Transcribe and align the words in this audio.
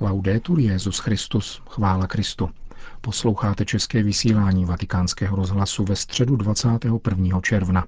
Laudetur 0.00 0.58
Jezus 0.60 0.98
Christus, 0.98 1.62
chvála 1.68 2.06
Kristu. 2.06 2.50
Posloucháte 3.00 3.64
české 3.64 4.02
vysílání 4.02 4.64
Vatikánského 4.64 5.36
rozhlasu 5.36 5.84
ve 5.84 5.96
středu 5.96 6.36
21. 6.36 7.40
června. 7.40 7.84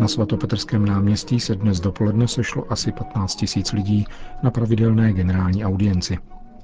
Na 0.00 0.08
svatopetrském 0.08 0.84
náměstí 0.84 1.40
se 1.40 1.54
dnes 1.54 1.80
dopoledne 1.80 2.28
sešlo 2.28 2.72
asi 2.72 2.92
15 2.92 3.34
tisíc 3.34 3.72
lidí 3.72 4.06
na 4.42 4.50
pravidelné 4.50 5.12
generální 5.12 5.64
audienci. 5.64 6.18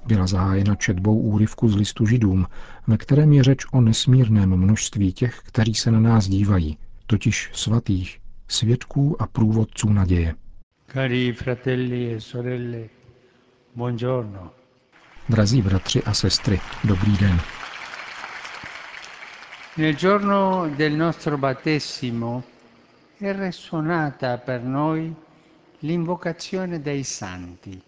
Byla 0.06 0.26
zahájena 0.26 0.74
četbou 0.74 1.18
úryvku 1.18 1.68
z 1.68 1.76
listu 1.76 2.06
židům, 2.06 2.46
ve 2.86 2.96
kterém 2.96 3.32
je 3.32 3.42
řeč 3.42 3.66
o 3.72 3.80
nesmírném 3.80 4.56
množství 4.56 5.12
těch, 5.12 5.40
kteří 5.44 5.74
se 5.74 5.90
na 5.90 6.00
nás 6.00 6.28
dívají, 6.28 6.78
totiž 7.06 7.50
svatých, 7.52 8.20
svědků 8.48 9.22
a 9.22 9.26
průvodců 9.26 9.92
naděje. 9.92 10.34
Cari 10.92 11.32
fratelli 11.32 12.14
e 12.14 12.20
sorelle, 12.20 12.88
buongiorno. 13.76 14.50
Drazí 15.28 15.62
bratři 15.62 16.02
a 16.02 16.14
sestry, 16.14 16.60
dobrý 16.84 17.16
den. 17.16 17.40
Nel 19.76 19.94
giorno 19.94 20.68
del 20.76 20.96
nostro 20.96 21.38
battesimo 21.38 22.42
è 23.20 23.32
resonata 23.32 24.36
per 24.36 24.62
noi 24.62 25.14
l'invocazione 25.80 26.80
dei 26.80 27.04
santi. 27.04 27.80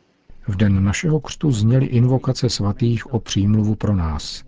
V 0.49 0.57
den 0.57 0.85
našeho 0.85 1.21
křtu 1.21 1.53
zněly 1.53 1.87
invokace 1.87 2.49
svatých 2.51 3.15
o 3.15 3.21
přímluvu 3.21 3.75
pro 3.75 3.97
nás. 3.97 4.45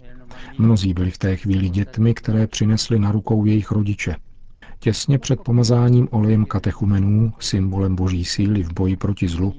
Mnozí 0.58 0.94
byli 0.94 1.10
v 1.10 1.18
té 1.18 1.36
chvíli 1.36 1.68
dětmi, 1.68 2.14
které 2.14 2.46
přinesli 2.46 2.98
na 2.98 3.12
rukou 3.12 3.44
jejich 3.44 3.70
rodiče. 3.70 4.16
Těsně 4.78 5.18
před 5.18 5.40
pomazáním 5.40 6.08
olejem 6.10 6.44
katechumenů, 6.44 7.32
symbolem 7.38 7.96
boží 7.96 8.24
síly 8.24 8.62
v 8.62 8.72
boji 8.72 8.96
proti 8.96 9.28
zlu, 9.28 9.54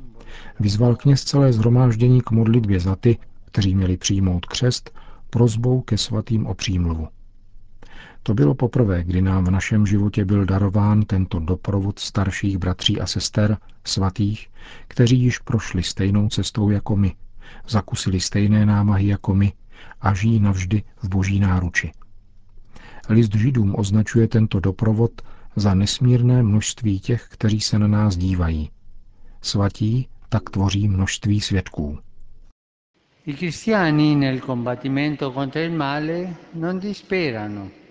vyzval 0.60 0.96
kněz 0.96 1.24
celé 1.24 1.54
zhromáždění 1.54 2.22
k 2.22 2.32
modlitbě 2.32 2.80
za 2.80 2.96
ty, 2.96 3.18
kteří 3.46 3.76
měli 3.76 3.98
přijmout 3.98 4.46
křest, 4.46 4.92
prozbou 5.30 5.82
ke 5.82 5.98
svatým 5.98 6.46
o 6.46 6.54
přímluvu. 6.54 7.08
To 8.28 8.34
bylo 8.34 8.56
poprvé, 8.56 9.04
kdy 9.04 9.22
nám 9.22 9.46
v 9.46 9.52
našem 9.52 9.86
životě 9.86 10.26
byl 10.26 10.46
darován 10.46 11.02
tento 11.04 11.40
doprovod 11.40 12.00
starších 12.00 12.58
bratří 12.58 13.02
a 13.02 13.08
sester, 13.08 13.58
svatých, 13.84 14.50
kteří 14.88 15.20
již 15.20 15.40
prošli 15.40 15.84
stejnou 15.84 16.30
cestou 16.30 16.70
jako 16.70 16.96
my, 16.96 17.16
zakusili 17.68 18.20
stejné 18.20 18.66
námahy 18.66 19.08
jako 19.08 19.36
my 19.36 19.54
a 20.02 20.14
žijí 20.14 20.40
navždy 20.40 20.84
v 21.04 21.10
boží 21.10 21.40
náruči. 21.40 21.92
List 23.10 23.36
židům 23.36 23.76
označuje 23.78 24.28
tento 24.28 24.60
doprovod 24.60 25.12
za 25.56 25.74
nesmírné 25.74 26.44
množství 26.44 27.00
těch, 27.00 27.28
kteří 27.30 27.62
se 27.62 27.80
na 27.80 27.88
nás 27.88 28.18
dívají. 28.18 28.70
Svatí 29.42 30.08
tak 30.30 30.50
tvoří 30.50 30.88
množství 30.88 31.42
svědků. 31.42 32.00
I 33.26 33.34
cristiani 33.34 34.16
nel 34.16 34.40
combattimento 34.40 35.32
contro 35.32 35.62
il 35.62 35.72
male 35.72 36.36
non 36.54 36.80
disperano 36.80 37.85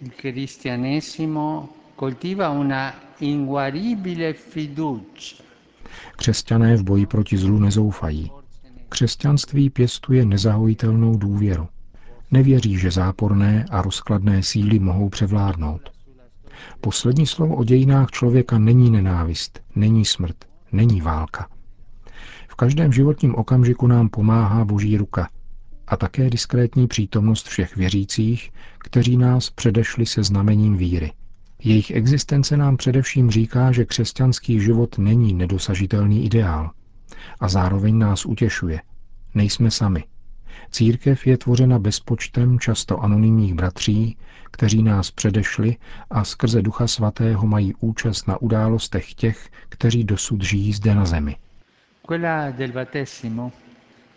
il 0.00 0.12
cristianesimo 0.14 1.68
coltiva 1.94 2.48
una 2.48 2.94
inguaribile 3.18 4.34
fiducia. 4.34 5.44
Křesťané 6.16 6.76
v 6.76 6.82
boji 6.82 7.06
proti 7.06 7.36
zlu 7.36 7.58
nezoufají. 7.58 8.30
Křesťanství 8.88 9.70
pěstuje 9.70 10.24
nezahojitelnou 10.24 11.16
důvěru. 11.16 11.68
Nevěří, 12.30 12.78
že 12.78 12.90
záporné 12.90 13.64
a 13.70 13.82
rozkladné 13.82 14.42
síly 14.42 14.78
mohou 14.78 15.08
převládnout. 15.08 15.90
Poslední 16.80 17.26
slovo 17.26 17.56
o 17.56 17.64
dějinách 17.64 18.10
člověka 18.10 18.58
není 18.58 18.90
nenávist, 18.90 19.60
není 19.74 20.04
smrt, 20.04 20.36
není 20.72 21.00
válka. 21.00 21.48
V 22.48 22.54
každém 22.54 22.92
životním 22.92 23.34
okamžiku 23.34 23.86
nám 23.86 24.08
pomáhá 24.08 24.64
Boží 24.64 24.96
ruka, 24.96 25.28
a 25.86 25.96
také 25.96 26.30
diskrétní 26.30 26.86
přítomnost 26.86 27.48
všech 27.48 27.76
věřících, 27.76 28.52
kteří 28.78 29.16
nás 29.16 29.50
předešli 29.50 30.06
se 30.06 30.22
znamením 30.22 30.76
víry. 30.76 31.12
Jejich 31.64 31.90
existence 31.90 32.56
nám 32.56 32.76
především 32.76 33.30
říká, 33.30 33.72
že 33.72 33.84
křesťanský 33.84 34.60
život 34.60 34.98
není 34.98 35.34
nedosažitelný 35.34 36.24
ideál. 36.24 36.70
A 37.40 37.48
zároveň 37.48 37.98
nás 37.98 38.26
utěšuje. 38.26 38.80
Nejsme 39.34 39.70
sami. 39.70 40.04
Církev 40.70 41.26
je 41.26 41.38
tvořena 41.38 41.78
bezpočtem 41.78 42.58
často 42.58 43.00
anonymních 43.00 43.54
bratří, 43.54 44.16
kteří 44.50 44.82
nás 44.82 45.10
předešli 45.10 45.76
a 46.10 46.24
skrze 46.24 46.62
Ducha 46.62 46.86
Svatého 46.86 47.46
mají 47.46 47.74
účast 47.80 48.28
na 48.28 48.40
událostech 48.42 49.14
těch, 49.14 49.48
kteří 49.68 50.04
dosud 50.04 50.42
žijí 50.42 50.72
zde 50.72 50.94
na 50.94 51.04
zemi. 51.04 51.36
Quella 52.06 52.50
del 52.50 52.72
battesimo 52.72 53.52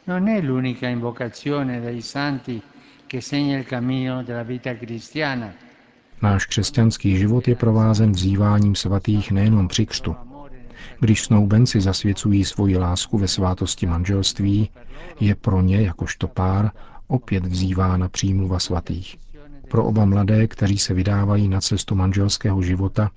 non 0.10 0.28
è 0.28 0.42
l'unica 0.42 0.88
invocazione 0.88 1.80
dei 1.80 2.02
santi 2.02 2.60
che 3.06 3.22
segna 3.22 3.58
il 3.58 3.66
cammino 3.66 4.24
della 4.24 4.44
vita 4.44 4.74
cristiana. 4.74 5.54
Náš 6.22 6.46
křesťanský 6.46 7.18
život 7.18 7.48
je 7.48 7.56
provázen 7.56 8.12
vzýváním 8.12 8.76
svatých 8.76 9.32
nejenom 9.32 9.68
při 9.68 9.86
křtu. 9.86 10.16
Když 11.00 11.24
snoubenci 11.24 11.82
zasvěcují 11.82 12.46
svoji 12.46 12.78
lásku 12.78 13.18
ve 13.18 13.28
svátosti 13.28 13.86
manželství, 13.86 14.70
je 15.20 15.36
pro 15.36 15.62
ně, 15.62 15.82
jakožto 15.82 16.28
pár, 16.28 16.72
opět 17.08 17.46
vzývána 17.46 18.10
přímluva 18.10 18.60
svatých. 18.60 19.18
Pro 19.70 19.86
oba 19.86 20.06
mladé, 20.06 20.48
kteří 20.48 20.78
se 20.78 20.94
vydávají 20.94 21.48
na 21.48 21.62
cestu 21.62 21.96
manželského 21.96 22.62
života, 22.62 23.12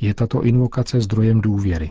je 0.00 0.14
tato 0.14 0.42
invokace 0.42 1.00
zdrojem 1.00 1.40
důvěry. 1.40 1.90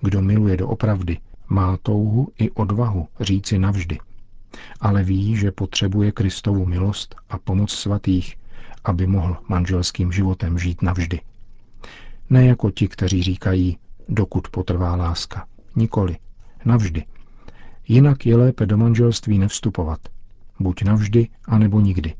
Kdo 0.00 0.22
miluje 0.22 0.56
doopravdy, 0.56 1.18
má 1.48 1.76
touhu 1.76 2.28
i 2.38 2.50
odvahu 2.50 3.08
říci 3.20 3.58
navždy, 3.58 3.98
ale 4.80 5.02
ví, 5.02 5.36
že 5.36 5.52
potřebuje 5.52 6.12
Kristovu 6.12 6.66
milost 6.66 7.14
a 7.30 7.38
pomoc 7.38 7.70
svatých, 7.70 8.36
aby 8.84 9.06
mohl 9.06 9.36
manželským 9.48 10.12
životem 10.12 10.58
žít 10.58 10.82
navždy. 10.82 11.20
Ne 12.30 12.46
jako 12.46 12.70
ti, 12.70 12.88
kteří 12.88 13.22
říkají, 13.22 13.78
dokud 14.08 14.48
potrvá 14.48 14.96
láska. 14.96 15.46
Nikoli. 15.76 16.16
Navždy. 16.64 17.04
Jinak 17.88 18.26
je 18.26 18.36
lépe 18.36 18.66
do 18.66 18.76
manželství 18.76 19.38
nevstupovat. 19.38 20.00
Buď 20.60 20.82
navždy, 20.82 21.28
anebo 21.44 21.80
nikdy. 21.80 22.14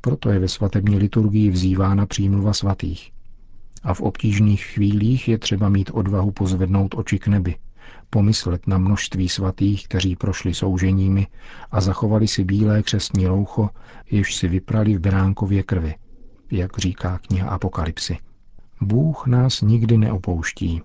Proto 0.00 0.30
je 0.30 0.38
ve 0.38 0.48
svatební 0.48 0.96
liturgii 0.96 1.50
vzývána 1.50 2.06
přímluva 2.06 2.52
svatých. 2.52 3.12
A 3.82 3.94
v 3.94 4.00
obtížných 4.00 4.64
chvílích 4.64 5.28
je 5.28 5.38
třeba 5.38 5.68
mít 5.68 5.90
odvahu 5.92 6.30
pozvednout 6.30 6.94
oči 6.94 7.18
k 7.18 7.26
nebi, 7.26 7.56
pomyslet 8.12 8.66
na 8.66 8.78
množství 8.78 9.28
svatých, 9.28 9.88
kteří 9.88 10.16
prošli 10.16 10.54
souženími 10.54 11.26
a 11.70 11.80
zachovali 11.80 12.28
si 12.28 12.44
bílé 12.44 12.82
křesní 12.82 13.26
loucho, 13.26 13.70
jež 14.10 14.34
si 14.34 14.48
vyprali 14.48 14.96
v 14.96 15.00
beránkově 15.00 15.62
krvi, 15.62 15.94
jak 16.50 16.78
říká 16.78 17.18
kniha 17.18 17.50
Apokalypsy. 17.50 18.18
Bůh 18.80 19.26
nás 19.26 19.60
nikdy 19.60 19.98
neopouští. 19.98 20.82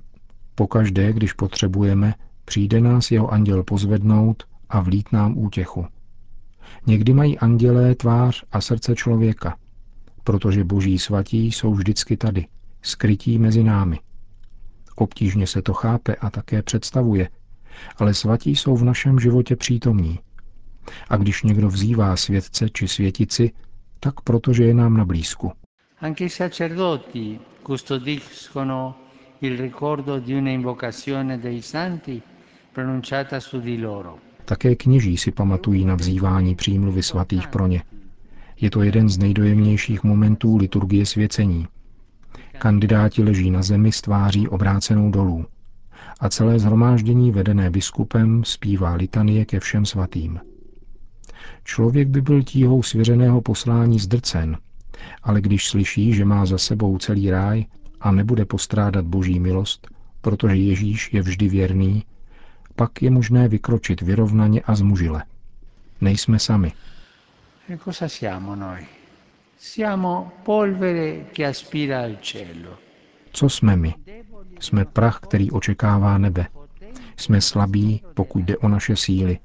Pokaždé, 0.55 1.13
když 1.13 1.33
potřebujeme, 1.33 2.13
přijde 2.45 2.81
nás 2.81 3.11
jeho 3.11 3.31
anděl 3.31 3.63
pozvednout 3.63 4.43
a 4.69 4.81
vlít 4.81 5.11
nám 5.11 5.37
útěchu. 5.37 5.85
Někdy 6.85 7.13
mají 7.13 7.39
andělé 7.39 7.95
tvář 7.95 8.43
a 8.51 8.61
srdce 8.61 8.95
člověka, 8.95 9.57
protože 10.23 10.63
boží 10.63 10.99
svatí 10.99 11.51
jsou 11.51 11.73
vždycky 11.73 12.17
tady, 12.17 12.45
skrytí 12.81 13.37
mezi 13.39 13.63
námi. 13.63 13.99
Obtížně 14.99 15.47
se 15.47 15.61
to 15.61 15.73
chápe 15.73 16.15
a 16.15 16.29
také 16.29 16.61
představuje, 16.61 17.29
ale 17.97 18.13
svatí 18.13 18.55
jsou 18.55 18.75
v 18.77 18.83
našem 18.83 19.19
životě 19.19 19.55
přítomní. 19.55 20.19
A 21.09 21.17
když 21.17 21.43
někdo 21.43 21.67
vzývá 21.67 22.15
světce 22.15 22.69
či 22.69 22.87
světici, 22.87 23.51
tak 23.99 24.21
protože 24.21 24.63
je 24.63 24.73
nám 24.73 24.97
na 24.97 25.05
blízku. 25.05 25.51
Anche 26.01 26.23
i 26.25 26.29
sacerdoti 26.29 27.39
custodiscono 27.65 28.95
il 29.41 29.57
ricordo 29.57 30.19
di 30.19 30.33
una 30.35 30.51
invocazione 30.51 31.37
dei 31.37 31.61
santi 31.61 32.21
pronunciata 32.73 33.39
su 33.39 33.59
di 33.61 33.81
loro. 33.83 34.17
Také 34.45 34.75
kněží 34.75 35.17
si 35.17 35.31
pamatují 35.31 35.85
na 35.85 35.95
vzývání 35.95 36.55
přímluvy 36.55 37.03
svatých 37.03 37.47
pro 37.47 37.67
ně. 37.67 37.83
Je 38.61 38.69
to 38.69 38.81
jeden 38.83 39.09
z 39.09 39.17
nejdojemnějších 39.17 40.03
momentů 40.03 40.57
liturgie 40.57 41.05
svěcení. 41.05 41.67
Kandidáti 42.59 43.23
leží 43.23 43.51
na 43.51 43.61
zemi 43.61 43.91
s 43.91 44.01
tváří 44.01 44.47
obrácenou 44.47 45.11
dolů. 45.11 45.45
A 46.19 46.29
celé 46.29 46.59
zhromáždění 46.59 47.31
vedené 47.31 47.69
biskupem 47.69 48.43
zpívá 48.43 48.93
litanie 48.93 49.45
ke 49.45 49.59
všem 49.59 49.85
svatým. 49.85 50.39
Člověk 51.63 52.07
by 52.07 52.21
byl 52.21 52.43
tíhou 52.43 52.83
svěřeného 52.83 53.41
poslání 53.41 53.99
zdrcen, 53.99 54.57
ale 55.23 55.41
když 55.41 55.67
slyší, 55.67 56.13
že 56.13 56.25
má 56.25 56.45
za 56.45 56.57
sebou 56.57 56.97
celý 56.97 57.31
ráj 57.31 57.65
a 58.01 58.11
nebude 58.11 58.45
postrádat 58.45 59.05
boží 59.05 59.39
milost, 59.39 59.87
protože 60.21 60.55
Ježíš 60.55 61.13
je 61.13 61.21
vždy 61.21 61.49
věrný, 61.49 62.03
pak 62.75 63.01
je 63.01 63.11
možné 63.11 63.47
vykročit 63.47 64.01
vyrovnaně 64.01 64.61
a 64.61 64.75
zmužile. 64.75 65.23
Nejsme 66.01 66.39
sami. 66.39 66.73
E 67.69 67.77
cosa 67.77 68.07
siamo 68.07 68.55
noi? 68.55 68.85
Siamo 69.59 70.31
polvere 70.43 71.29
che 71.31 71.43
aspira 71.43 72.03
al 72.03 72.17
cielo. 72.21 72.77
Co 73.31 73.49
jsme 73.49 73.75
my? 73.75 73.93
Jsme 74.59 74.85
prach, 74.85 75.19
který 75.19 75.51
očekává 75.51 76.17
nebe. 76.17 76.47
Jsme 77.17 77.41
slabí, 77.41 78.01
pokud 78.13 78.39
jde 78.43 78.57
o 78.57 78.67
naše 78.67 78.95
síly, 78.95 79.39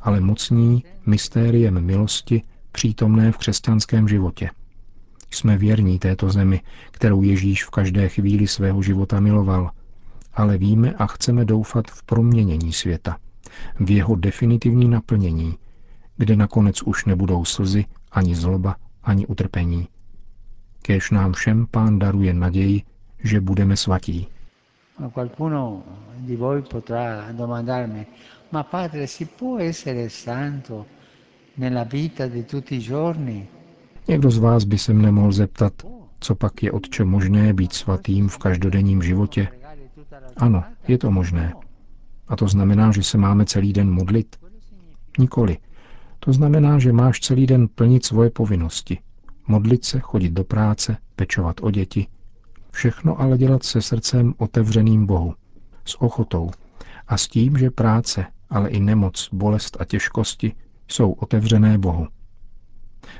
ale 0.00 0.20
mocní 0.20 0.84
mystériem 1.06 1.80
milosti 1.80 2.42
přítomné 2.72 3.32
v 3.32 3.36
křesťanském 3.36 4.08
životě. 4.08 4.50
Jsme 5.30 5.58
věrní 5.58 5.98
této 5.98 6.30
zemi, 6.30 6.60
kterou 6.90 7.22
Ježíš 7.22 7.64
v 7.64 7.70
každé 7.70 8.08
chvíli 8.08 8.46
svého 8.46 8.82
života 8.82 9.20
miloval, 9.20 9.70
ale 10.34 10.58
víme 10.58 10.92
a 10.92 11.06
chceme 11.06 11.44
doufat 11.44 11.86
v 11.90 12.02
proměnění 12.02 12.72
světa, 12.72 13.16
v 13.80 13.90
jeho 13.90 14.16
definitivní 14.16 14.88
naplnění, 14.88 15.58
kde 16.16 16.36
nakonec 16.36 16.82
už 16.82 17.04
nebudou 17.04 17.44
slzy, 17.44 17.84
ani 18.12 18.34
zloba, 18.34 18.76
ani 19.02 19.26
utrpení. 19.26 19.88
Kéž 20.82 21.10
nám 21.10 21.32
všem 21.32 21.66
pán 21.66 21.98
daruje 21.98 22.34
naději, 22.34 22.82
že 23.24 23.40
budeme 23.40 23.76
svatí. 23.76 24.28
Ma 24.98 25.08
qualcuno 25.08 25.82
di 26.26 26.36
voi 26.36 26.62
potrà 26.62 27.32
domandarmi, 27.32 28.06
ma 28.50 28.62
padre 28.62 29.06
si 29.06 29.24
può 29.26 29.58
essere 29.58 30.08
santo 30.10 30.86
nella 31.54 31.84
vita 31.84 32.26
di 32.26 32.44
tutti 32.44 32.74
i 32.74 32.78
giorni? 32.80 33.48
Někdo 34.08 34.30
z 34.30 34.38
vás 34.38 34.64
by 34.64 34.78
se 34.78 34.92
mne 34.94 35.12
mohl 35.12 35.32
zeptat, 35.32 35.72
co 36.20 36.34
pak 36.34 36.62
je 36.62 36.72
otče 36.72 37.04
možné 37.04 37.54
být 37.54 37.72
svatým 37.72 38.28
v 38.28 38.38
každodenním 38.38 39.02
životě? 39.02 39.48
Ano, 40.36 40.64
je 40.88 40.98
to 40.98 41.10
možné. 41.10 41.54
A 42.28 42.36
to 42.36 42.48
znamená, 42.48 42.92
že 42.92 43.02
se 43.02 43.18
máme 43.18 43.44
celý 43.44 43.72
den 43.72 43.90
modlit? 43.90 44.36
Nikoli. 45.18 45.58
To 46.20 46.32
znamená, 46.32 46.78
že 46.78 46.92
máš 46.92 47.20
celý 47.20 47.46
den 47.46 47.68
plnit 47.68 48.04
svoje 48.04 48.30
povinnosti. 48.30 48.98
Modlit 49.46 49.84
se, 49.84 50.00
chodit 50.00 50.30
do 50.30 50.44
práce, 50.44 50.96
pečovat 51.16 51.56
o 51.62 51.70
děti. 51.70 52.06
Všechno 52.72 53.20
ale 53.20 53.38
dělat 53.38 53.62
se 53.62 53.82
srdcem 53.82 54.34
otevřeným 54.38 55.06
Bohu. 55.06 55.34
S 55.84 56.02
ochotou. 56.02 56.50
A 57.08 57.16
s 57.16 57.28
tím, 57.28 57.58
že 57.58 57.70
práce, 57.70 58.26
ale 58.50 58.68
i 58.68 58.80
nemoc, 58.80 59.28
bolest 59.32 59.76
a 59.80 59.84
těžkosti 59.84 60.52
jsou 60.88 61.12
otevřené 61.12 61.78
Bohu. 61.78 62.08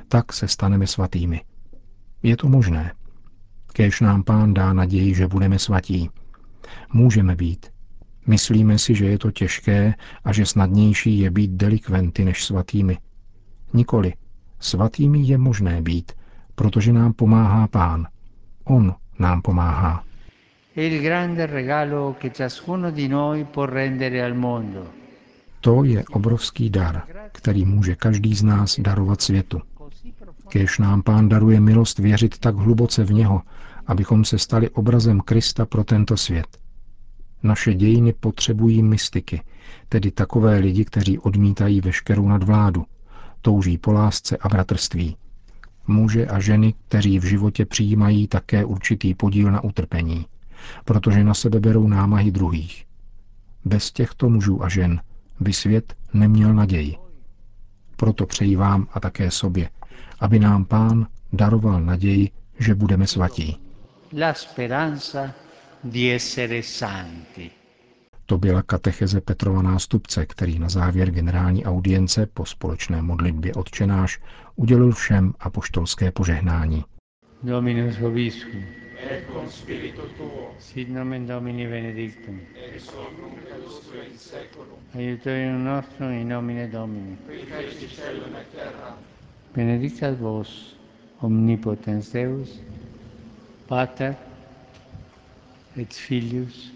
Tak 0.08 0.32
se 0.32 0.48
staneme 0.48 0.86
svatými. 0.86 1.40
Je 2.22 2.36
to 2.36 2.48
možné. 2.48 2.92
Kéž 3.72 4.00
nám 4.00 4.22
pán 4.22 4.54
dá 4.54 4.72
naději, 4.72 5.14
že 5.14 5.28
budeme 5.28 5.58
svatí. 5.58 6.10
Můžeme 6.92 7.36
být. 7.36 7.66
Myslíme 8.28 8.78
si, 8.78 8.94
že 8.94 9.06
je 9.06 9.18
to 9.18 9.30
těžké 9.30 9.94
a 10.24 10.32
že 10.32 10.46
snadnější 10.46 11.18
je 11.18 11.30
být 11.30 11.50
delikventy 11.50 12.24
než 12.24 12.44
svatými. 12.44 12.98
Nikoli. 13.72 14.12
Svatými 14.60 15.18
je 15.18 15.38
možné 15.38 15.82
být, 15.82 16.12
protože 16.54 16.92
nám 16.92 17.12
pomáhá 17.12 17.66
pán. 17.68 18.06
On 18.64 18.94
nám 19.18 19.42
pomáhá. 19.42 20.04
To 25.60 25.84
je 25.84 26.04
obrovský 26.04 26.70
dar, 26.70 27.02
který 27.32 27.64
může 27.64 27.94
každý 27.94 28.34
z 28.34 28.42
nás 28.42 28.80
darovat 28.80 29.20
světu. 29.22 29.60
Kéž 30.48 30.78
nám 30.78 31.02
pán 31.02 31.28
daruje 31.28 31.60
milost 31.60 31.98
věřit 31.98 32.38
tak 32.38 32.56
hluboce 32.56 33.04
v 33.04 33.12
něho, 33.12 33.42
abychom 33.86 34.24
se 34.24 34.38
stali 34.38 34.70
obrazem 34.70 35.20
Krista 35.20 35.66
pro 35.66 35.84
tento 35.84 36.16
svět. 36.16 36.67
Naše 37.42 37.74
dějiny 37.74 38.12
potřebují 38.12 38.82
mystiky, 38.82 39.42
tedy 39.88 40.10
takové 40.10 40.58
lidi, 40.58 40.84
kteří 40.84 41.18
odmítají 41.18 41.80
veškerou 41.80 42.28
nadvládu, 42.28 42.84
touží 43.42 43.78
po 43.78 43.92
lásce 43.92 44.36
a 44.36 44.48
bratrství. 44.48 45.16
Muže 45.86 46.26
a 46.26 46.40
ženy, 46.40 46.74
kteří 46.88 47.18
v 47.18 47.24
životě 47.24 47.66
přijímají 47.66 48.28
také 48.28 48.64
určitý 48.64 49.14
podíl 49.14 49.50
na 49.52 49.64
utrpení, 49.64 50.26
protože 50.84 51.24
na 51.24 51.34
sebe 51.34 51.60
berou 51.60 51.88
námahy 51.88 52.30
druhých. 52.30 52.84
Bez 53.64 53.92
těchto 53.92 54.28
mužů 54.28 54.64
a 54.64 54.68
žen 54.68 55.00
by 55.40 55.52
svět 55.52 55.94
neměl 56.14 56.54
naději. 56.54 56.96
Proto 57.96 58.26
přeji 58.26 58.56
vám 58.56 58.86
a 58.92 59.00
také 59.00 59.30
sobě, 59.30 59.70
aby 60.20 60.38
nám 60.38 60.64
Pán 60.64 61.06
daroval 61.32 61.80
naději, 61.80 62.30
že 62.58 62.74
budeme 62.74 63.06
svatí. 63.06 63.56
La 64.20 64.34
speranza 64.34 65.30
di 65.80 66.10
essere 66.10 66.62
santi. 66.62 67.50
To 68.26 68.38
byla 68.38 68.62
katecheze 68.62 69.20
Petrova 69.20 69.62
nástupce, 69.62 70.26
který 70.26 70.58
na 70.58 70.68
závěr 70.68 71.10
generální 71.10 71.64
audience 71.64 72.26
po 72.26 72.46
společné 72.46 73.02
modlitbě 73.02 73.54
odčenáš 73.54 74.20
udělil 74.56 74.92
všem 74.92 75.34
apoštolské 75.40 76.12
požehnání. 76.12 76.84
Dominus 77.42 77.98
vobiscum. 77.98 78.62
Et 79.10 79.24
con 79.32 79.48
spiritu 79.48 80.02
tuo. 80.16 80.54
Sit 80.58 80.88
nomen 80.88 81.26
Domini 81.26 81.66
benedictum. 81.66 82.40
Ex 82.74 82.86
hoc 82.86 83.12
nunc 83.20 83.38
et 83.56 83.66
usque 83.66 83.98
in 84.12 84.18
seculum. 84.18 84.78
Aiutorium 84.94 85.64
nostrum 85.64 86.10
in 86.10 86.28
nomine 86.28 86.68
Domini. 86.68 87.16
Qui 87.26 87.38
feci 87.38 87.88
celum 87.88 88.34
et 88.40 88.46
terra. 88.54 88.98
Benedicat 89.54 90.18
vos 90.18 90.76
omnipotens 91.20 92.10
Deus, 92.12 92.60
Pater 93.68 94.16
et 95.76 95.94
Filius 95.94 96.72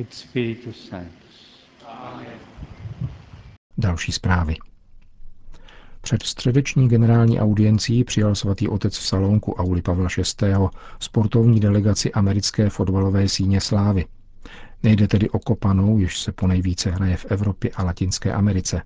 et 0.00 0.14
Spiritus 0.14 0.88
Sanctus. 0.88 1.66
Amen. 1.86 2.38
Další 3.78 4.12
zprávy. 4.12 4.56
Před 6.00 6.22
středeční 6.22 6.88
generální 6.88 7.40
audiencí 7.40 8.04
přijal 8.04 8.34
svatý 8.34 8.68
otec 8.68 8.98
v 8.98 9.06
salonku 9.06 9.52
Auli 9.54 9.82
Pavla 9.82 10.08
VI. 10.16 10.46
sportovní 11.00 11.60
delegaci 11.60 12.12
americké 12.12 12.70
fotbalové 12.70 13.28
síně 13.28 13.60
slávy. 13.60 14.04
Nejde 14.82 15.08
tedy 15.08 15.30
o 15.30 15.38
kopanou, 15.38 15.98
jež 15.98 16.20
se 16.20 16.32
ponejvíce 16.32 16.90
hraje 16.90 17.16
v 17.16 17.24
Evropě 17.28 17.70
a 17.76 17.82
Latinské 17.84 18.32
Americe. 18.32 18.82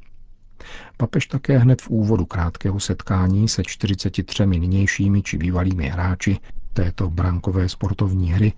Papež 0.97 1.27
také 1.27 1.59
hned 1.59 1.83
v 1.83 1.91
úvodu 1.91 2.27
krátkého 2.27 2.81
setkání 2.81 3.49
se 3.49 3.63
43 3.67 4.47
nynějšími 4.47 5.23
či 5.23 5.39
bývalými 5.39 5.89
hráči 5.89 6.39
této 6.73 7.11
brankové 7.11 7.69
sportovní 7.69 8.33
hry 8.33 8.53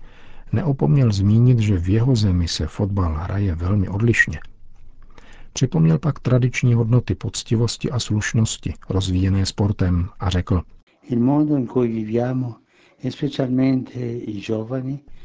neopomněl 0.51 1.11
zmínit, 1.11 1.59
že 1.59 1.77
v 1.77 1.89
jeho 1.89 2.15
zemi 2.15 2.47
se 2.47 2.67
fotbal 2.67 3.13
hraje 3.13 3.55
velmi 3.55 3.87
odlišně. 3.87 4.39
Připomněl 5.53 5.99
pak 5.99 6.19
tradiční 6.19 6.73
hodnoty 6.73 7.15
poctivosti 7.15 7.91
a 7.91 7.99
slušnosti 7.99 8.73
rozvíjené 8.89 9.45
sportem 9.45 10.09
a 10.19 10.29
řekl, 10.29 10.61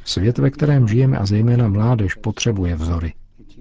Svět, 0.05 0.39
ve 0.39 0.51
kterém 0.51 0.89
žijeme 0.89 1.19
a 1.19 1.27
zejména 1.27 1.69
mládež, 1.69 2.15
potřebuje 2.15 2.77
vzory. 2.77 3.13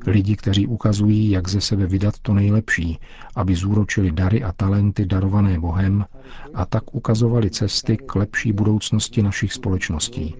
Lidi, 0.05 0.35
kteří 0.35 0.67
ukazují, 0.67 1.29
jak 1.29 1.47
ze 1.47 1.61
sebe 1.61 1.85
vydat 1.85 2.19
to 2.21 2.33
nejlepší, 2.33 2.99
aby 3.35 3.55
zúročili 3.55 4.11
dary 4.11 4.43
a 4.43 4.51
talenty 4.51 5.05
darované 5.05 5.59
Bohem 5.59 6.05
a 6.53 6.65
tak 6.65 6.95
ukazovali 6.95 7.49
cesty 7.49 7.97
k 7.97 8.15
lepší 8.15 8.53
budoucnosti 8.53 9.21
našich 9.21 9.53
společností. 9.53 10.35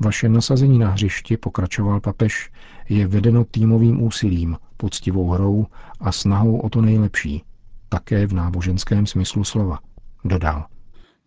Vaše 0.00 0.28
nasazení 0.28 0.78
na 0.78 0.90
hřišti, 0.90 1.36
pokračoval 1.36 2.00
papež, 2.00 2.50
je 2.88 3.06
vedeno 3.06 3.44
týmovým 3.44 4.02
úsilím, 4.02 4.56
poctivou 4.76 5.30
hrou 5.30 5.66
a 6.00 6.12
snahou 6.12 6.58
o 6.58 6.68
to 6.68 6.80
nejlepší, 6.80 7.42
také 7.88 8.26
v 8.26 8.32
náboženském 8.32 9.06
smyslu 9.06 9.44
slova. 9.44 9.78
Dodal. 10.24 10.66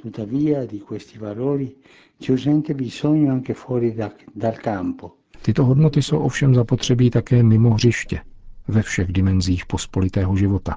Tuttavia 0.01 0.65
di 0.65 0.79
questi 0.79 1.18
valori 1.18 1.75
c'è 2.20 2.32
urgente 2.32 2.74
bisogno 2.74 3.32
anche 3.32 3.53
fuori 3.53 3.94
da, 3.94 4.13
dal 4.34 4.58
campo. 4.58 5.19
Tyto 5.41 5.65
hodnoty 5.65 6.01
jsou 6.01 6.19
ovšem 6.19 6.55
zapotřebí 6.55 7.10
také 7.10 7.43
mimo 7.43 7.74
hřiště, 7.74 8.22
ve 8.67 8.81
všech 8.81 9.12
dimenzích 9.12 9.65
pospolitého 9.65 10.36
života. 10.36 10.75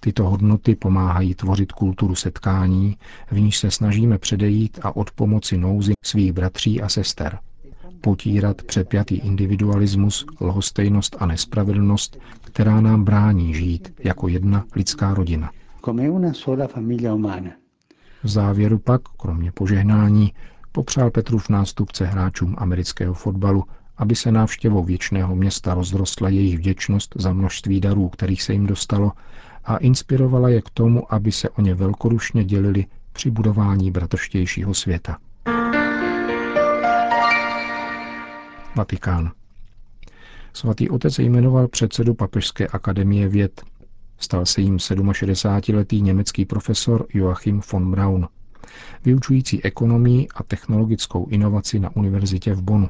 Tyto 0.00 0.24
hodnoty 0.24 0.74
pomáhají 0.74 1.34
tvořit 1.34 1.72
kulturu 1.72 2.14
setkání, 2.14 2.96
v 3.30 3.40
níž 3.40 3.58
se 3.58 3.70
snažíme 3.70 4.18
předejít 4.18 4.78
a 4.82 4.96
od 4.96 5.10
pomoci 5.10 5.58
nouzy 5.58 5.92
svých 6.04 6.32
bratří 6.32 6.82
a 6.82 6.88
sester. 6.88 7.38
Potírat 8.00 8.62
přepjatý 8.62 9.14
individualismus, 9.16 10.26
lhostejnost 10.40 11.16
a 11.18 11.26
nespravedlnost, 11.26 12.18
která 12.40 12.80
nám 12.80 13.04
brání 13.04 13.54
žít 13.54 13.94
jako 14.04 14.28
jedna 14.28 14.64
lidská 14.76 15.14
rodina. 15.14 15.50
V 18.22 18.28
závěru 18.28 18.78
pak, 18.78 19.02
kromě 19.16 19.52
požehnání, 19.52 20.32
popřál 20.72 21.10
Petrův 21.10 21.48
nástupce 21.48 22.04
hráčům 22.04 22.54
amerického 22.58 23.14
fotbalu, 23.14 23.64
aby 23.98 24.14
se 24.14 24.32
návštěvou 24.32 24.84
věčného 24.84 25.36
města 25.36 25.74
rozrostla 25.74 26.28
jejich 26.28 26.58
vděčnost 26.58 27.14
za 27.18 27.32
množství 27.32 27.80
darů, 27.80 28.08
kterých 28.08 28.42
se 28.42 28.52
jim 28.52 28.66
dostalo, 28.66 29.12
a 29.64 29.76
inspirovala 29.76 30.48
je 30.48 30.62
k 30.62 30.70
tomu, 30.70 31.14
aby 31.14 31.32
se 31.32 31.48
o 31.50 31.60
ně 31.62 31.74
velkorušně 31.74 32.44
dělili 32.44 32.86
při 33.12 33.30
budování 33.30 33.90
bratrštějšího 33.90 34.74
světa. 34.74 35.18
Vatikán. 38.76 39.30
Svatý 40.52 40.90
otec 40.90 41.18
jmenoval 41.18 41.68
předsedu 41.68 42.14
Papežské 42.14 42.66
akademie 42.66 43.28
věd. 43.28 43.62
Stal 44.18 44.46
se 44.46 44.60
jim 44.60 44.76
67-letý 44.76 46.02
německý 46.02 46.44
profesor 46.44 47.06
Joachim 47.14 47.60
von 47.72 47.90
Braun, 47.90 48.28
vyučující 49.04 49.64
ekonomii 49.64 50.28
a 50.34 50.42
technologickou 50.42 51.26
inovaci 51.26 51.78
na 51.78 51.96
univerzitě 51.96 52.54
v 52.54 52.62
Bonu. 52.62 52.88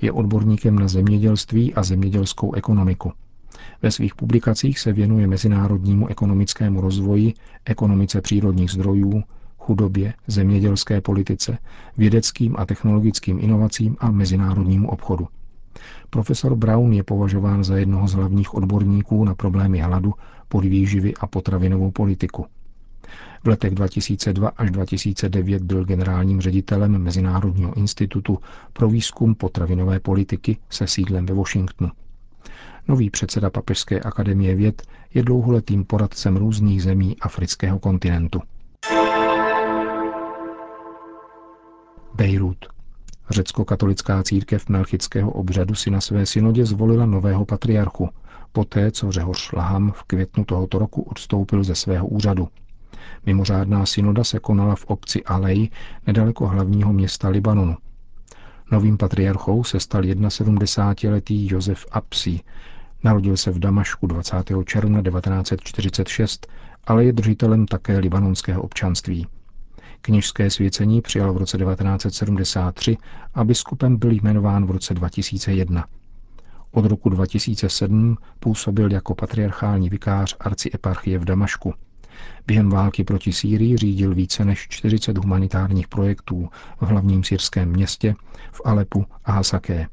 Je 0.00 0.12
odborníkem 0.12 0.78
na 0.78 0.88
zemědělství 0.88 1.74
a 1.74 1.82
zemědělskou 1.82 2.52
ekonomiku. 2.54 3.12
Ve 3.82 3.90
svých 3.90 4.14
publikacích 4.14 4.78
se 4.78 4.92
věnuje 4.92 5.26
mezinárodnímu 5.26 6.08
ekonomickému 6.08 6.80
rozvoji, 6.80 7.34
ekonomice 7.64 8.20
přírodních 8.20 8.70
zdrojů, 8.70 9.22
chudobě, 9.58 10.14
zemědělské 10.26 11.00
politice, 11.00 11.58
vědeckým 11.96 12.54
a 12.58 12.66
technologickým 12.66 13.38
inovacím 13.40 13.96
a 14.00 14.10
mezinárodnímu 14.10 14.90
obchodu. 14.90 15.28
Profesor 16.10 16.54
Brown 16.56 16.92
je 16.92 17.02
považován 17.02 17.64
za 17.64 17.76
jednoho 17.76 18.08
z 18.08 18.12
hlavních 18.12 18.54
odborníků 18.54 19.24
na 19.24 19.34
problémy 19.34 19.80
hladu, 19.80 20.14
podvýživy 20.48 21.14
a 21.20 21.26
potravinovou 21.26 21.90
politiku. 21.90 22.46
V 23.44 23.48
letech 23.48 23.74
2002 23.74 24.48
až 24.48 24.70
2009 24.70 25.62
byl 25.62 25.84
generálním 25.84 26.40
ředitelem 26.40 26.98
Mezinárodního 26.98 27.74
institutu 27.74 28.38
pro 28.72 28.88
výzkum 28.88 29.34
potravinové 29.34 30.00
politiky 30.00 30.56
se 30.70 30.86
sídlem 30.86 31.26
ve 31.26 31.34
Washingtonu. 31.34 31.90
Nový 32.88 33.10
předseda 33.10 33.50
Papežské 33.50 34.00
akademie 34.00 34.54
věd 34.54 34.82
je 35.14 35.22
dlouholetým 35.22 35.84
poradcem 35.84 36.36
různých 36.36 36.82
zemí 36.82 37.16
afrického 37.20 37.78
kontinentu. 37.78 38.40
Bejrút. 42.14 42.66
Řecko-katolická 43.30 44.22
církev 44.22 44.68
Melchického 44.68 45.30
obřadu 45.30 45.74
si 45.74 45.90
na 45.90 46.00
své 46.00 46.26
synodě 46.26 46.66
zvolila 46.66 47.06
nového 47.06 47.44
patriarchu, 47.44 48.08
poté 48.52 48.90
co 48.90 49.12
Řehoř 49.12 49.52
Laham 49.52 49.92
v 49.92 50.02
květnu 50.02 50.44
tohoto 50.44 50.78
roku 50.78 51.02
odstoupil 51.02 51.64
ze 51.64 51.74
svého 51.74 52.06
úřadu. 52.06 52.48
Mimořádná 53.26 53.86
synoda 53.86 54.24
se 54.24 54.38
konala 54.38 54.76
v 54.76 54.84
obci 54.84 55.24
Alej, 55.24 55.70
nedaleko 56.06 56.46
hlavního 56.46 56.92
města 56.92 57.28
Libanonu. 57.28 57.76
Novým 58.72 58.96
patriarchou 58.96 59.64
se 59.64 59.80
stal 59.80 60.02
71-letý 60.02 61.48
Josef 61.50 61.86
Apsi. 61.92 62.40
Narodil 63.04 63.36
se 63.36 63.50
v 63.50 63.58
Damašku 63.58 64.06
20. 64.06 64.36
června 64.64 65.02
1946, 65.02 66.46
ale 66.84 67.04
je 67.04 67.12
držitelem 67.12 67.66
také 67.66 67.98
libanonského 67.98 68.62
občanství. 68.62 69.26
Kněžské 70.00 70.50
svěcení 70.50 71.00
přijal 71.00 71.32
v 71.32 71.36
roce 71.36 71.58
1973 71.58 72.96
a 73.34 73.44
biskupem 73.44 73.96
byl 73.96 74.10
jmenován 74.12 74.66
v 74.66 74.70
roce 74.70 74.94
2001. 74.94 75.86
Od 76.70 76.84
roku 76.84 77.08
2007 77.08 78.16
působil 78.40 78.92
jako 78.92 79.14
patriarchální 79.14 79.88
vikář 79.88 80.36
arcieparchie 80.40 81.18
v 81.18 81.24
Damašku. 81.24 81.74
Během 82.46 82.70
války 82.70 83.04
proti 83.04 83.32
Sýrii 83.32 83.76
řídil 83.76 84.14
více 84.14 84.44
než 84.44 84.66
40 84.68 85.18
humanitárních 85.18 85.88
projektů 85.88 86.48
v 86.80 86.86
hlavním 86.86 87.24
syrském 87.24 87.68
městě, 87.68 88.14
v 88.52 88.60
Alepu 88.64 89.06
a 89.24 89.32
Hasaké. 89.32 89.86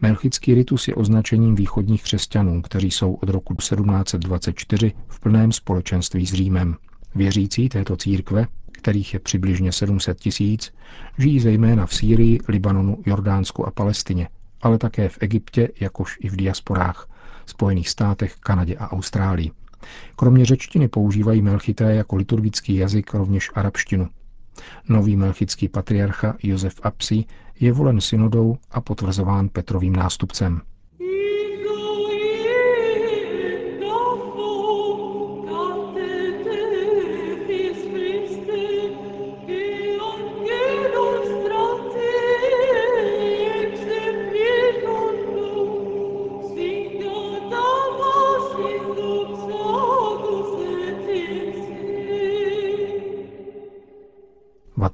Melchický 0.00 0.54
ritus 0.54 0.88
je 0.88 0.94
označením 0.94 1.54
východních 1.54 2.02
křesťanů, 2.02 2.62
kteří 2.62 2.90
jsou 2.90 3.14
od 3.14 3.28
roku 3.28 3.54
1724 3.54 4.92
v 5.08 5.20
plném 5.20 5.52
společenství 5.52 6.26
s 6.26 6.34
Římem. 6.34 6.76
Věřící 7.14 7.68
této 7.68 7.96
církve, 7.96 8.46
kterých 8.72 9.14
je 9.14 9.20
přibližně 9.20 9.72
700 9.72 10.20
tisíc, 10.20 10.74
žijí 11.18 11.40
zejména 11.40 11.86
v 11.86 11.94
Sýrii, 11.94 12.38
Libanonu, 12.48 12.98
Jordánsku 13.06 13.66
a 13.66 13.70
Palestině, 13.70 14.28
ale 14.62 14.78
také 14.78 15.08
v 15.08 15.18
Egyptě, 15.20 15.68
jakož 15.80 16.18
i 16.20 16.28
v 16.28 16.36
diasporách, 16.36 17.08
Spojených 17.46 17.88
státech, 17.88 18.36
Kanadě 18.40 18.76
a 18.76 18.92
Austrálii. 18.92 19.50
Kromě 20.16 20.44
řečtiny 20.44 20.88
používají 20.88 21.42
melchité 21.42 21.94
jako 21.94 22.16
liturgický 22.16 22.76
jazyk 22.76 23.14
rovněž 23.14 23.50
arabštinu. 23.54 24.08
Nový 24.88 25.16
melchický 25.16 25.68
patriarcha 25.68 26.36
Josef 26.42 26.80
Apsi 26.82 27.24
je 27.60 27.72
volen 27.72 28.00
synodou 28.00 28.56
a 28.70 28.80
potvrzován 28.80 29.48
Petrovým 29.48 29.96
nástupcem. 29.96 30.60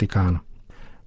Vatikán. 0.01 0.41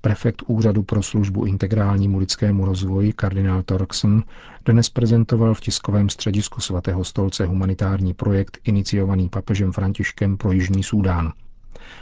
Prefekt 0.01 0.41
Úřadu 0.47 0.83
pro 0.83 1.03
službu 1.03 1.45
integrálnímu 1.45 2.17
lidskému 2.17 2.65
rozvoji 2.65 3.13
kardinál 3.13 3.63
Torkson 3.63 4.23
dnes 4.65 4.89
prezentoval 4.89 5.53
v 5.53 5.61
tiskovém 5.61 6.09
středisku 6.09 6.61
svatého 6.61 7.03
stolce 7.03 7.45
humanitární 7.45 8.13
projekt 8.13 8.57
iniciovaný 8.63 9.29
papežem 9.29 9.71
Františkem 9.71 10.37
pro 10.37 10.51
Jižní 10.51 10.83
Súdán. 10.83 11.33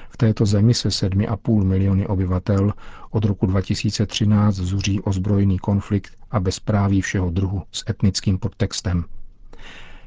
V 0.10 0.18
této 0.18 0.46
zemi 0.46 0.74
se 0.74 0.90
7,5 0.90 1.64
miliony 1.64 2.08
obyvatel 2.08 2.74
od 3.12 3.26
roku 3.26 3.46
2013 3.46 4.56
zuří 4.56 5.02
ozbrojený 5.02 5.60
konflikt 5.60 6.12
a 6.32 6.40
bezpráví 6.40 7.02
všeho 7.02 7.30
druhu 7.30 7.64
s 7.72 7.84
etnickým 7.90 8.38
podtextem. 8.38 9.04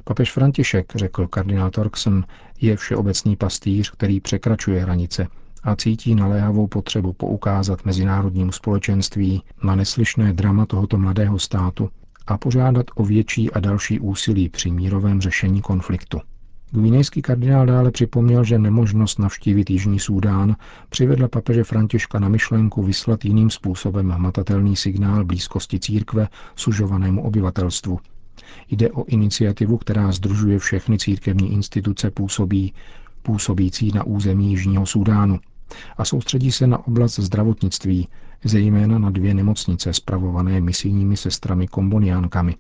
Papež 0.05 0.33
František, 0.33 0.93
řekl 0.97 1.27
kardinál 1.27 1.71
Torkson, 1.71 2.25
je 2.61 2.77
všeobecný 2.77 3.37
pastýř, 3.37 3.91
který 3.91 4.21
překračuje 4.21 4.81
hranice 4.83 5.29
a 5.65 5.77
cítí 5.77 6.15
naléhavou 6.15 6.67
potřebu 6.67 7.13
poukázat 7.13 7.85
mezinárodnímu 7.85 8.53
společenství 8.53 9.43
na 9.63 9.75
neslyšné 9.75 10.33
drama 10.33 10.67
tohoto 10.67 10.99
mladého 10.99 11.39
státu 11.39 11.91
a 12.27 12.39
požádat 12.39 12.87
o 12.95 13.05
větší 13.05 13.51
a 13.51 13.61
další 13.61 14.01
úsilí 14.01 14.49
při 14.49 14.71
mírovém 14.71 15.21
řešení 15.21 15.63
konfliktu. 15.63 16.21
Gvinejský 16.71 17.23
kardinál 17.23 17.67
dále 17.67 17.91
připomněl, 17.91 18.45
že 18.45 18.59
nemožnost 18.59 19.19
navštívit 19.19 19.71
Jižní 19.71 19.99
Súdán 19.99 20.57
přivedla 20.89 21.29
papeže 21.29 21.65
Františka 21.65 22.19
na 22.19 22.29
myšlenku 22.29 22.83
vyslat 22.83 23.25
jiným 23.25 23.51
způsobem 23.51 24.11
hmatatelný 24.11 24.77
signál 24.77 25.25
blízkosti 25.25 25.81
církve 25.81 26.29
sužovanému 26.57 27.23
obyvatelstvu. 27.23 28.01
Jde 28.71 28.91
o 28.91 29.05
iniciativu, 29.05 29.79
která 29.79 30.13
združuje 30.13 30.59
všechny 30.59 30.99
církevní 30.99 31.53
instituce 31.53 32.11
působí, 32.11 32.75
působící 33.23 33.93
na 33.95 34.05
území 34.05 34.51
Jižního 34.51 34.87
Súdánu, 34.87 35.39
a 35.97 36.05
soustředí 36.05 36.53
se 36.53 36.67
na 36.67 36.87
oblast 36.87 37.19
zdravotnictví, 37.19 38.09
zejména 38.45 38.99
na 38.99 39.11
dvě 39.11 39.35
nemocnice 39.35 39.93
spravované 39.93 40.61
misijními 40.61 41.17
sestrami 41.17 41.69
komboniánkami 41.69 42.57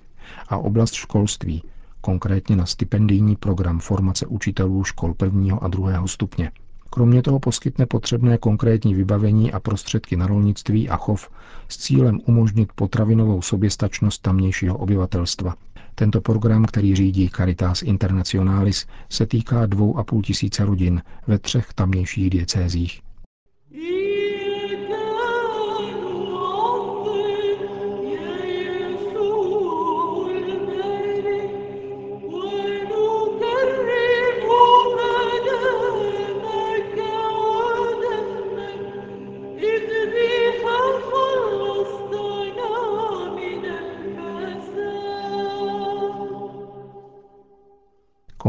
a 0.48 0.56
oblast 0.58 0.92
školství, 0.94 1.62
konkrétně 2.00 2.56
na 2.56 2.66
stipendijní 2.66 3.36
program 3.36 3.78
formace 3.80 4.26
učitelů 4.26 4.84
škol 4.84 5.14
prvního 5.14 5.64
a 5.64 5.68
druhého 5.68 6.08
stupně. 6.08 6.50
Kromě 6.94 7.22
toho 7.22 7.38
poskytne 7.40 7.86
potřebné 7.86 8.38
konkrétní 8.38 8.94
vybavení 8.94 9.52
a 9.52 9.60
prostředky 9.60 10.16
na 10.16 10.26
rolnictví 10.26 10.88
a 10.88 10.96
chov 10.96 11.30
s 11.68 11.76
cílem 11.78 12.20
umožnit 12.26 12.72
potravinovou 12.74 13.42
soběstačnost 13.42 14.22
tamnějšího 14.22 14.78
obyvatelstva. 14.78 15.54
Tento 15.94 16.20
program, 16.20 16.64
který 16.64 16.96
řídí 16.96 17.30
Caritas 17.36 17.82
Internationalis, 17.82 18.86
se 19.08 19.26
týká 19.26 19.66
dvou 19.66 19.98
a 19.98 20.04
půl 20.04 20.22
tisíce 20.22 20.64
rodin 20.64 21.02
ve 21.26 21.38
třech 21.38 21.72
tamnějších 21.74 22.30
diecézích. 22.30 23.03